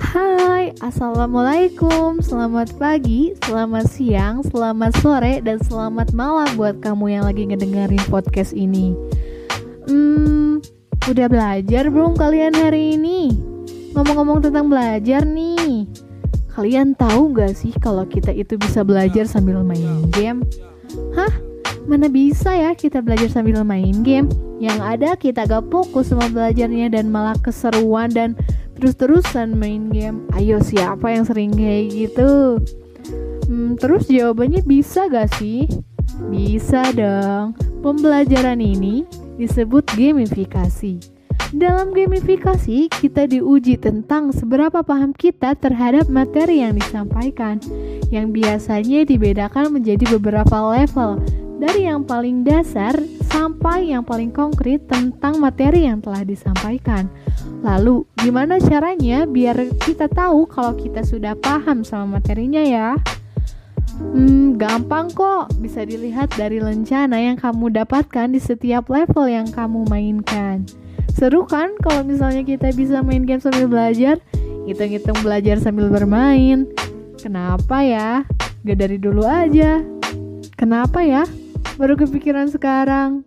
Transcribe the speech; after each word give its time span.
Hai, 0.00 0.76
Assalamualaikum 0.84 2.20
Selamat 2.20 2.74
pagi, 2.76 3.32
selamat 3.44 3.86
siang, 3.88 4.44
selamat 4.44 4.92
sore, 5.00 5.40
dan 5.40 5.60
selamat 5.64 6.12
malam 6.12 6.48
buat 6.58 6.80
kamu 6.84 7.20
yang 7.20 7.24
lagi 7.24 7.48
ngedengerin 7.48 8.02
podcast 8.12 8.52
ini 8.52 8.92
Hmm, 9.88 10.60
udah 11.08 11.26
belajar 11.30 11.88
belum 11.88 12.18
kalian 12.18 12.52
hari 12.52 13.00
ini? 13.00 13.34
Ngomong-ngomong 13.96 14.44
tentang 14.44 14.68
belajar 14.68 15.24
nih 15.24 15.88
Kalian 16.50 16.98
tahu 16.98 17.32
gak 17.32 17.54
sih 17.54 17.70
kalau 17.78 18.02
kita 18.04 18.34
itu 18.34 18.58
bisa 18.58 18.82
belajar 18.82 19.24
sambil 19.24 19.62
main 19.62 20.10
game? 20.10 20.42
Hah? 21.14 21.30
Mana 21.88 22.12
bisa 22.12 22.52
ya 22.52 22.76
kita 22.76 23.00
belajar 23.00 23.30
sambil 23.32 23.62
main 23.64 24.04
game? 24.04 24.28
Yang 24.60 24.78
ada 24.82 25.10
kita 25.16 25.48
gak 25.48 25.72
fokus 25.72 26.12
sama 26.12 26.28
belajarnya 26.28 26.92
dan 26.92 27.08
malah 27.08 27.38
keseruan 27.40 28.12
dan 28.12 28.36
terus-terusan 28.80 29.60
main 29.60 29.92
game. 29.92 30.24
Ayo 30.32 30.56
siapa 30.64 31.12
yang 31.12 31.28
sering 31.28 31.52
kayak 31.52 31.92
gitu? 31.92 32.56
Hmm, 33.44 33.76
terus 33.76 34.08
jawabannya 34.08 34.64
bisa 34.64 35.04
gak 35.12 35.36
sih? 35.36 35.68
Bisa 36.32 36.88
dong. 36.96 37.52
Pembelajaran 37.84 38.56
ini 38.64 39.04
disebut 39.36 39.84
gamifikasi. 39.92 41.20
Dalam 41.50 41.90
gamifikasi, 41.90 42.86
kita 42.88 43.26
diuji 43.26 43.74
tentang 43.74 44.30
seberapa 44.30 44.86
paham 44.86 45.10
kita 45.10 45.58
terhadap 45.58 46.06
materi 46.06 46.62
yang 46.62 46.78
disampaikan, 46.78 47.58
yang 48.14 48.30
biasanya 48.30 49.02
dibedakan 49.02 49.74
menjadi 49.74 50.14
beberapa 50.14 50.78
level, 50.78 51.18
dari 51.58 51.90
yang 51.90 52.06
paling 52.06 52.46
dasar 52.46 52.94
sampai 53.28 53.90
yang 53.90 54.06
paling 54.06 54.30
konkret 54.30 54.86
tentang 54.86 55.42
materi 55.42 55.90
yang 55.90 55.98
telah 55.98 56.22
disampaikan. 56.22 57.10
Lalu, 57.60 58.08
gimana 58.16 58.56
caranya 58.56 59.28
biar 59.28 59.76
kita 59.84 60.08
tahu 60.08 60.48
kalau 60.48 60.72
kita 60.80 61.04
sudah 61.04 61.36
paham 61.36 61.84
sama 61.84 62.16
materinya 62.20 62.64
ya? 62.64 62.96
Hmm, 64.00 64.56
gampang 64.56 65.12
kok. 65.12 65.52
Bisa 65.60 65.84
dilihat 65.84 66.32
dari 66.40 66.56
lencana 66.56 67.20
yang 67.20 67.36
kamu 67.36 67.68
dapatkan 67.76 68.32
di 68.32 68.40
setiap 68.40 68.88
level 68.88 69.28
yang 69.28 69.48
kamu 69.52 69.84
mainkan. 69.92 70.64
Seru 71.12 71.44
kan 71.44 71.76
kalau 71.84 72.00
misalnya 72.00 72.40
kita 72.40 72.72
bisa 72.72 73.04
main 73.04 73.28
game 73.28 73.44
sambil 73.44 73.68
belajar? 73.68 74.16
Hitung-hitung 74.64 75.20
belajar 75.20 75.60
sambil 75.60 75.92
bermain. 75.92 76.64
Kenapa 77.20 77.84
ya? 77.84 78.24
Gak 78.64 78.78
dari 78.80 78.96
dulu 78.96 79.28
aja. 79.28 79.84
Kenapa 80.56 81.04
ya? 81.04 81.28
Baru 81.76 82.00
kepikiran 82.00 82.48
sekarang. 82.48 83.24